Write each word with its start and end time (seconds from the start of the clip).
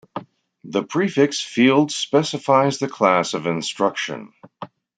The 0.63 0.81
prefix 0.81 1.41
field 1.41 1.91
specifies 1.91 2.79
the 2.79 2.87
class 2.87 3.35
of 3.35 3.45
instruction. 3.45 4.33